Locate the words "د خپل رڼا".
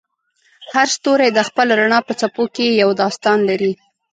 1.33-1.99